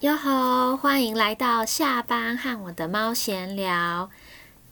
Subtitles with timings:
[0.00, 4.08] 哟吼，欢迎来到下班和我的猫闲聊。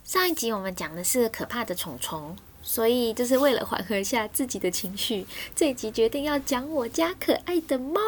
[0.04, 5.26] 上一集我们讲的是可怕的虫虫，所以就是为了缓和一下自己的情绪，
[5.56, 8.00] 这一集决定要讲我家可爱的猫。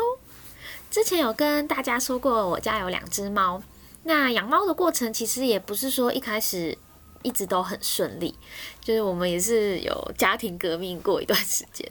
[0.93, 3.61] 之前有跟大家说过，我家有两只猫。
[4.05, 6.79] 那养猫的过程其实也不是说一开始。
[7.25, 8.33] 一直都很顺利，
[8.81, 11.85] 就是我们也是有家庭革命过一段时间。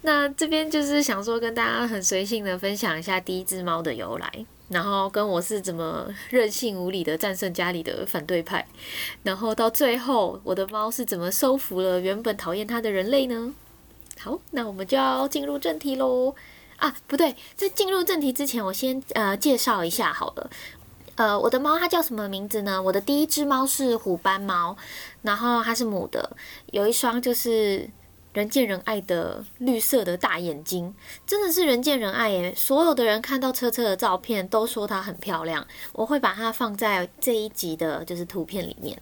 [0.00, 8.66] 那这边就是想说跟大家很随性的分享一下第一只猫的由来，然后跟我是怎么任性无理的战胜家里的反对派，
[9.22, 13.54] 然后到最后我的猫是怎么收服了原本讨厌它的人类呢？
[14.18, 16.34] 好，那我们就要进入正题喽。
[16.76, 20.50] 啊，不对，在进入正题之前，我先呃介绍一下好了。
[21.14, 22.82] 呃，我的猫它叫什么名字呢？
[22.82, 24.76] 我的第一只猫是虎斑猫，
[25.22, 26.36] 然后它是母的，
[26.72, 27.88] 有一双就是
[28.32, 30.94] 人见人爱的绿色的大眼睛，
[31.26, 32.54] 真的是人见人爱耶！
[32.56, 39.00] 所有的人看到车车的照片都说它很漂亮，我会把它放在这一集的就是图片里面。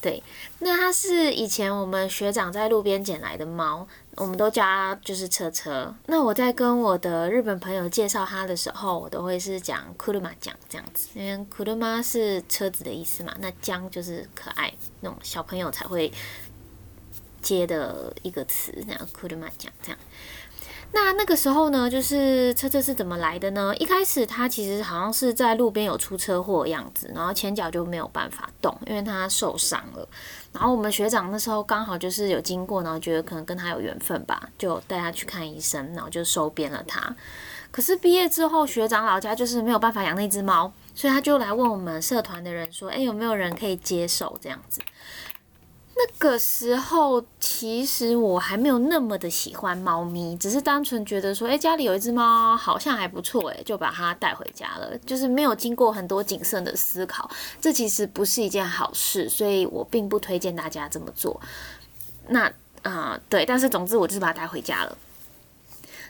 [0.00, 0.22] 对，
[0.58, 3.86] 那它是以前我们学长在路边捡来的猫，
[4.16, 5.94] 我们都叫它就是车车。
[6.04, 16.12] 那我在跟我的日本朋友介绍它的时候，我都会是讲库鲁玛酱这样子，因为库鲁玛是车子的意思嘛，那江就是可爱那种小朋友才会
[17.44, 19.98] 接的一个词，那库鲁玛讲这样。
[20.96, 23.74] 那那个时候呢，就是车车是怎么来的呢？
[23.78, 30.08] 一开始他其实好像是在路边有出车祸的样子，然后前脚就没有办法动，因为他受伤了。
[30.52, 37.14] 然后我们学长那时候刚好就是有经过，然后觉得可能跟他有缘分吧，就带他去看医生，然后就收编了他。
[37.72, 44.80] 可是毕业之后，学长老家就是没有办法养那只猫，所以他就来问我们社团的人说：“哎，有没有人可以接手这样子？”
[46.06, 57.30] 那个时候，其实我还没有那么的喜欢猫咪，只是单纯觉得说，哎，家里有一只猫好像还不错，哎，就把它带回家了，就是没有经过很多谨慎的思考，
[57.60, 61.40] 这其实不是一件好事，所以我并不推荐大家这么做。
[62.28, 62.52] 那
[62.82, 64.98] 啊，对，但是总之我就是把它带回家了。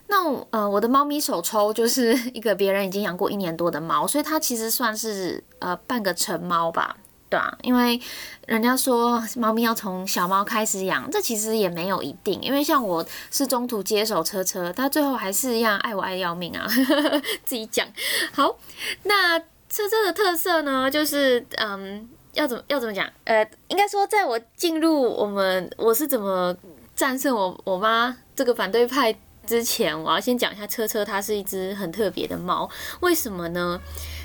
[0.06, 6.96] 那呃，我的猫咪手抽就是一个别人已经养过一年多的猫，所以它其实算是呃半个成猫吧。
[7.30, 8.00] 对啊，因为
[8.46, 12.40] 人家说猫咪要从小猫开始养，这其实也没有一定。
[12.40, 16.66] 因为像我是中途接手车车，它最后还是一样爱我爱要命啊。
[17.44, 17.86] 自己讲
[18.32, 18.56] 好，
[19.04, 23.08] 那车车的特色呢，就是嗯，要怎么要怎么讲？
[23.24, 26.54] 呃，应该说在我进入我们我是怎么
[26.94, 29.12] 战胜我我妈这个反对派
[29.44, 32.70] 之前，我要先讲一下车车，它是一只很特别的猫。
[33.00, 33.80] 为什么呢？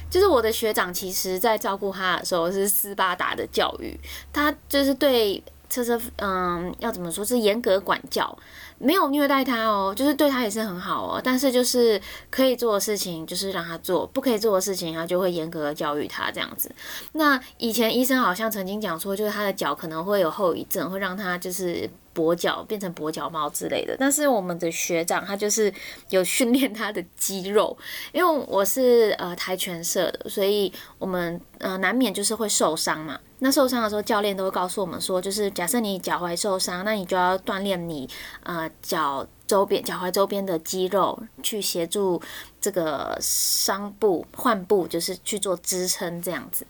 [0.10, 3.98] 就是我的学长，其实在照顾他的时候是斯巴达的教育，
[4.34, 8.36] 他就是对车车，嗯，要怎么说是严格管教，
[8.80, 16.72] 没有虐待他哦，就是对他也是很好哦，但是就是可以做的事情就是让他做，不可以做的事情他就会严格的教育他这样子。
[17.12, 21.90] 那以前医生好像曾经讲说，就是他的脚可能会有后遗症，会让他就是。
[22.20, 25.74] 跛脚变成跛脚猫之类的，但是我们的学长他就是
[26.10, 27.78] 有训练他的肌肉，
[28.12, 33.18] 因为我是呃跆拳社的，所以我们呃难免就是会受伤嘛。
[33.42, 38.10] 那受伤的时候，教练都会告诉我们说，就是假设你脚踝受伤，那你就要锻炼你
[38.44, 42.22] 呃脚周边、脚踝周边的肌肉，去协助
[42.60, 46.68] 这个伤部患部，就是去做支撑这样子。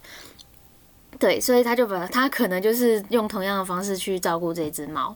[1.19, 5.13] 对，所以他就把他可能就是用同样的方式去照顾这只猫，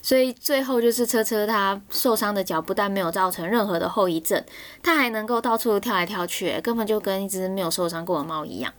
[0.00, 4.42] 所以最后就是车车它受伤的脚不但没有造成任何的后遗症，
[4.82, 8.72] 它还能够到处跳来跳去，根本就跟一只没有受伤过的猫一样。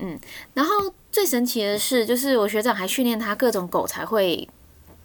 [0.00, 0.18] 嗯，
[0.52, 4.48] 然后最神奇的是，就是我学长还训练它各种狗才会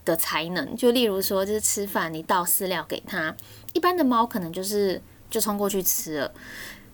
[0.05, 3.35] 的才能，就例如说，就是吃饭你倒饲料给它，
[3.73, 4.99] 一般的猫可能就是
[5.29, 6.33] 就冲过去吃了，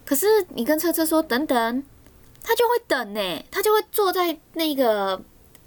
[0.04, 1.82] 可是你跟车车说等等。
[2.44, 5.22] 他就会等呢，他就会坐在那个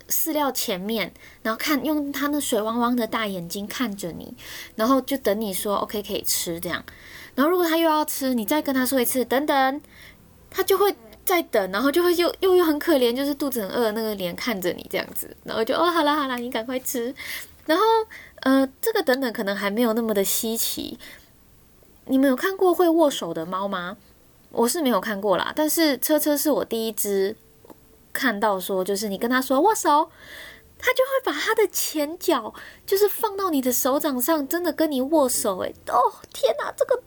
[0.09, 1.13] 饲料前面，
[1.43, 4.35] 然后看用他那水汪汪的大眼睛看着你，
[4.77, 6.85] 然后就等你说 OK 可以吃这样。
[7.35, 9.81] 然后如果他又要吃，你再跟他说一次等等，
[10.51, 10.95] 他就会
[11.25, 17.15] 再等，然后就会又又又很可怜，就是肚子很饿那个脸看着你这样子，然后就哦好了好了，你赶快吃。
[17.67, 17.85] 然后
[18.41, 20.99] 呃这个等等可能还没有那么的稀奇。
[22.07, 23.97] 你们有看过会握手的猫吗？
[24.55, 27.37] 我是没有看过啦，但是车车是我第一只
[28.13, 30.09] 看到说，就是你跟他说握手，
[30.79, 32.55] 它就会把它的前脚
[32.87, 37.03] 就是放到你的手掌上，真的跟你握手，哎，哦天哪，这个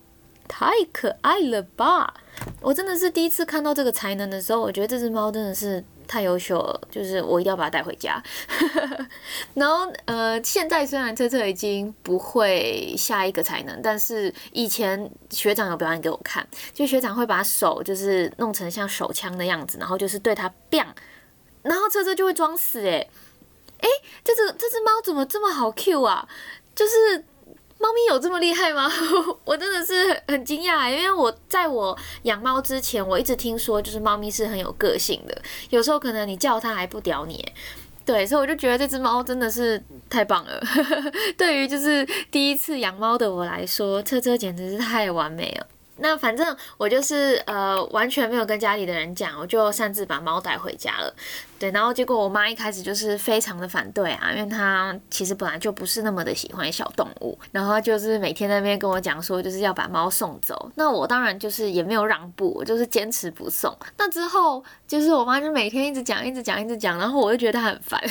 [0.47, 2.13] 太可爱了吧！
[2.61, 8.21] 我真的是第一次看到这个才能的时候，我觉得这只猫真的是太优秀了，就是我一定要把它带回家。
[9.53, 20.87] 然后呃，现在虽然车车已经不会下一个才能，但是以前学长有表演给我看，就学长会把手就是弄成像手枪的样子，然后就是对它 bang，
[21.61, 23.09] 然后车车就会装死诶。
[23.79, 23.87] 哎，
[24.23, 26.27] 这只这只猫怎么这么好 Q 啊？
[26.73, 27.23] 就是
[27.79, 28.91] 猫咪有这么厉害吗？
[29.45, 37.45] 我真的是很惊讶，因为我在我养猫之前，我一直听说就是猫咪是很有个性的，有时候可能你叫它还不屌你，
[38.05, 40.59] 对，所以我就觉得这只猫真的是太棒了。
[41.37, 45.67] 对于就是第一次养猫的我来说，车车简直是太完美了。
[45.99, 51.11] 那反正我就是呃完全没有跟家里的人讲，我就擅自把猫带回家了。
[51.59, 60.71] 对，然后结果我妈一开始就是非常的反对啊，因为她其实本来就不是那么的喜欢小动物，然后就是每天那边跟我讲说就是要把猫送走。
[60.75, 63.75] 那我当然就是也没有让步，我就是坚持不送。
[63.97, 68.01] 那之后就是我妈就每天一直讲，一直讲，一直讲，然后我就觉得她很烦。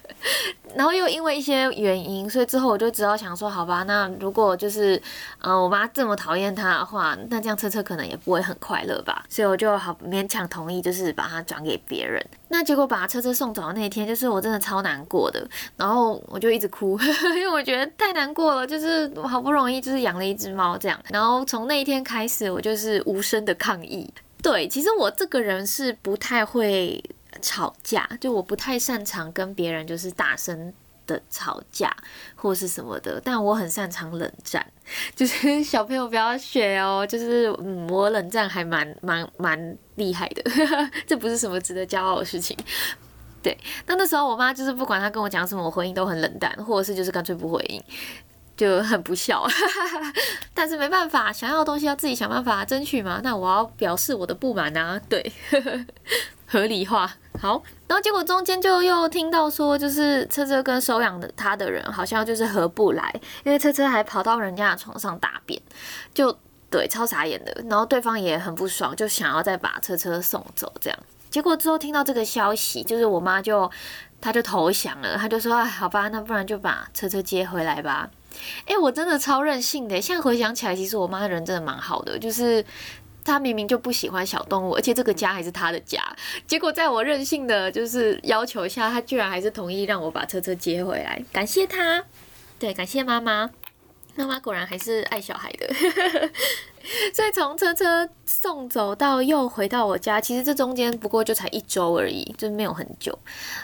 [0.74, 5.00] 然后又因为一些原因，所以之后我就只好想说，好吧，那如果就是，
[5.38, 9.22] 呃，我妈这么讨厌它的话，那这样车车可能也不会很快乐吧。
[9.28, 12.24] 所以我就好勉强同意，就是把它转给别人。
[12.48, 16.98] 那结果把车车送走的那一天，就是我真的超难过的，然后我就一直哭，
[17.34, 20.98] 因为我觉得太难过了，就是我好不容易就是养了一只猫这样。
[21.10, 24.12] 然后从那一天开始，我就是无声的抗议。
[24.42, 27.02] 对，其实我这个人是不太会。
[27.40, 30.70] 吵架就我不太擅长跟别人就是大声
[31.06, 31.94] 的吵架
[32.34, 34.64] 或是什么的，但我很擅长冷战，
[35.14, 40.42] 就是 小朋友不要学哦，就是嗯，我冷战还蛮蛮蛮厉害的，
[41.06, 42.56] 这不是什么值得骄傲的事情。
[43.42, 47.82] 对，那那时候我妈就是不管她跟我讲什么，我回应都很冷淡，或者是就是干脆不回应，
[48.62, 49.44] 就很不孝。
[50.54, 55.32] 但是没办法，想要的东西要自己想办法争取嘛，那我要表示我的不满啊，对，
[56.46, 57.12] 合理化。
[57.40, 63.12] 好，然后结果中间就又听到说，就是车车跟收养的他的人好像就是合不来，
[63.42, 65.60] 因为车车还跑到人家的床上大便，
[66.14, 66.36] 就
[66.70, 67.64] 对超傻眼的。
[67.68, 70.72] 然后对方也很不爽，就想要再把车车送走。
[70.80, 70.98] 这样
[71.30, 73.68] 结果之后听到这个消息，就是我妈就
[74.20, 78.08] 她就投降了，她就说：“哎，好吧，那不然就把车车接回来吧。”
[78.66, 80.00] 哎，我真的超任性的。
[80.00, 82.64] 现在回想起来，其实我妈人真的蛮好的，就是。
[83.24, 86.02] 她明明就不喜欢小动物，而且这个家还是她的家。
[86.44, 91.22] 结果在我任性的就是要求下，她居然还是同意让我把车车接回来。
[91.32, 92.02] 感谢她，
[92.58, 93.48] 对，感谢妈妈。
[94.14, 95.72] 妈妈果然还是爱小孩的。
[97.14, 103.16] 所以从车车送走到又回到我家，其实这中间不过就才一周而已，就没有很久。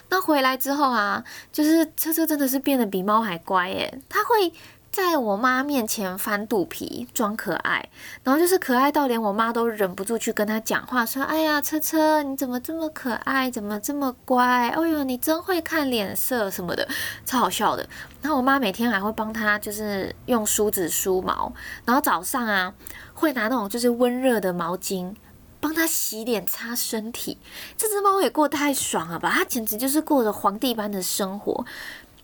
[0.08, 1.22] 那回来之后啊，
[1.52, 4.52] 就是车车真的是变得比猫还乖耶，它会。
[4.98, 7.88] 在我妈面前翻肚皮装可爱，
[8.24, 14.68] 然后就是可爱到连我妈都忍不住去跟他讲话，说：“哎呀，车车你怎么这么可爱，怎么这么乖？
[14.68, 16.86] 哎呦，你真会看脸色什么的，
[17.24, 17.88] 超好笑的。”
[18.20, 21.52] 然后我妈每天还会帮他就是用梳子梳毛，
[21.84, 22.74] 然后早上啊
[23.14, 25.14] 会拿那种就是温热的毛巾
[25.60, 27.38] 帮他洗脸擦身体。
[27.76, 31.64] 这只猫也过得太爽了吧，它简直就是过着皇帝般的生活。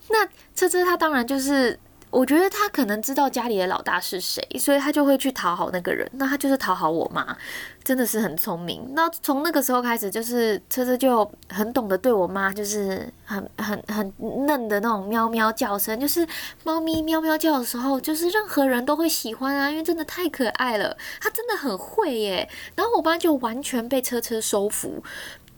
[0.09, 1.79] 那车车它当然就是。
[2.15, 6.09] 我觉得他可能知道家里的老大是谁，所以他就会去讨好那个人。
[6.13, 7.35] 那他就是讨好我妈，
[7.83, 8.93] 真的是很聪明。
[8.93, 14.13] 那从那个时候开始，就是车车就很懂得对我妈，就是很很很
[14.47, 16.25] 嫩的那种喵喵叫声，就是
[16.63, 20.95] 猫咪喵喵叫的时候，就是任何人都会喜欢啊，因为真的太可爱了。
[21.19, 22.47] 他真的很会耶。
[22.75, 25.03] 然后我妈就完全被车车收服。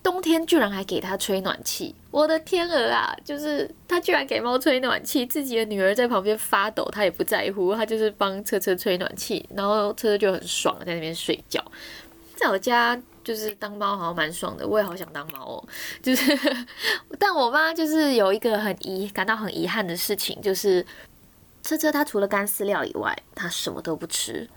[0.04, 3.14] 冬天居然还给它吹暖气，我的天鹅啊！
[3.26, 11.64] 就是他居然给猫吹暖气，自己的女儿在旁边发抖，他也不在乎，他就是帮车车吹暖气，然后车车就很爽，在那边睡觉。
[12.36, 15.68] 在我家就是当猫好像蛮爽的，我也好想当猫哦。
[16.02, 16.38] 就是，
[17.20, 20.86] 但我妈就是有一个很遗感到很遗憾的事情，就是
[21.64, 24.48] 车车它除了干饲料以外，它什么都不吃。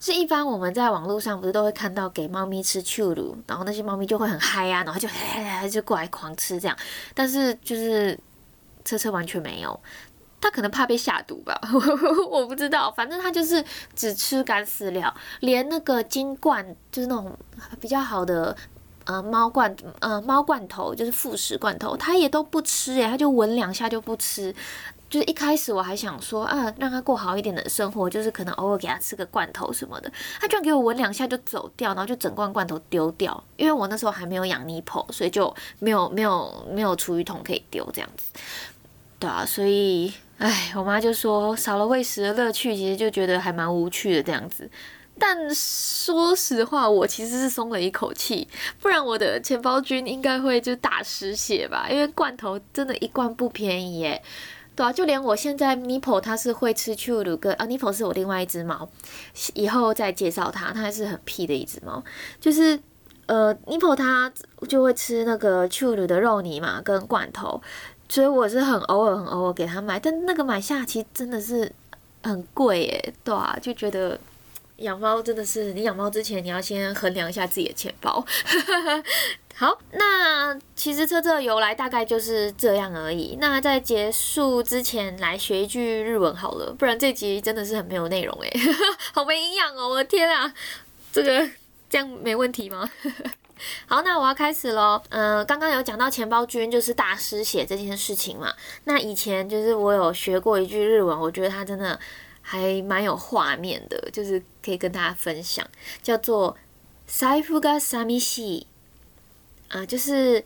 [0.00, 5.08] 是一般我们在网络上不是都会看到给猫咪吃秋乳，然后那些猫咪就会很嗨呀，然后就
[5.68, 6.76] 就过来狂吃这样。
[7.14, 8.18] 但是就是
[8.84, 9.80] 车车完全没有，
[10.40, 11.60] 它可能怕被下毒吧，
[12.30, 12.90] 我不知道。
[12.92, 13.64] 反正它就是
[13.96, 17.36] 只吃干饲料，连那个金罐就是那种
[17.80, 18.56] 比较好的
[19.04, 24.54] 呃猫罐呃猫罐头，就是副食罐头，它也都不吃耶，它就闻两下就不吃。
[25.08, 30.12] 就是一开始我还想说啊，让他过好一点的生活，就是可能偶尔给他吃个罐头什么的。
[30.40, 33.42] 他居然给我闻两下就走掉，然后就整罐罐头丢掉。
[33.56, 38.24] 因为我那时候还没有养 Nipple，所以就没有没有没有厨余桶可以丢这样子。
[39.18, 44.70] 对啊，所以唉，我妈就说少了喂食的乐趣，其实就觉得还蛮无趣的这样子。
[45.20, 48.46] 但说实话，我其实是松了一口气，
[48.80, 51.88] 不然我的钱包君应该会就大失血吧。
[51.90, 54.22] 因为罐头真的一罐不便宜耶，
[54.78, 58.88] 对啊，就连我现在 Nipple 它是会吃 c h u l 跟啊 Nipple 是我另外一只猫，
[59.54, 62.00] 以后再介绍它，它还是很屁的一只猫，
[62.40, 62.78] 就是
[63.26, 64.32] 呃 Nipple 它
[64.68, 67.60] 就会吃那个 c h u l 的肉泥嘛跟罐头，
[68.08, 71.72] 所以我是很偶尔很偶尔给它买，但那个买下其实真的是
[72.22, 74.16] 很贵耶，对啊，就觉得。
[74.78, 78.24] 养猫真的是，你养猫之前你要先衡量一下自己的钱包。
[79.54, 83.36] 好，那其实车车的由来大概就是这样而已。
[83.40, 88.52] 那在结束之前来学一句日文好了，不然这集真的是很没有内容诶，
[89.12, 89.88] 好没营养哦！
[89.88, 90.54] 我的天啊，
[91.12, 91.48] 这个
[91.90, 92.88] 这样没问题吗？
[93.86, 95.02] 好，那我要开始喽。
[95.08, 98.54] 嗯，刚刚有讲到钱包君就是大师写这件事情嘛。
[98.84, 101.98] 那以前就是我有学过一句日文，我觉得它真的。
[102.47, 105.65] 还蛮有画面的，就是可以跟大家分享，
[106.01, 106.55] 叫做“
[107.09, 108.65] 財布が寂しい”，
[109.69, 110.43] 啊，就是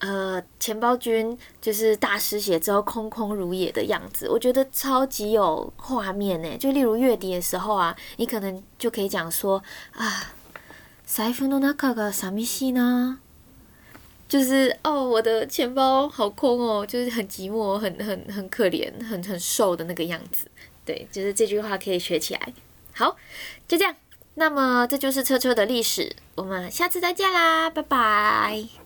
[0.00, 6.56] 呃钱包君就是大师写之后空空如也的样子，我觉得超级有画面呢。
[6.58, 10.32] 就例如月底的时候啊，你可能就可以讲说啊，
[11.06, 13.18] 財布の中が寂しいな。
[14.28, 20.46] 就是哦，我的钱包好空哦，就是很寂寞，很很很可怜，很很瘦的那个样子。
[20.85, 22.53] 对，就是这句话可以学起来。
[22.93, 23.17] 好，
[23.67, 23.95] 就这样。
[24.35, 28.82] 那么这就是车车的历史，我们下次再见啦，拜拜。